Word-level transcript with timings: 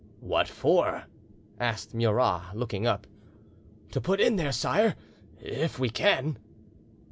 "What 0.21 0.47
for?" 0.47 1.03
asked 1.59 1.93
Murat, 1.93 2.57
looking 2.57 2.87
up. 2.87 3.05
"To 3.91 4.01
put 4.01 4.19
in 4.19 4.35
there, 4.35 4.51
sire, 4.51 4.95
if 5.39 5.77
we 5.77 5.91
can." 5.91 6.39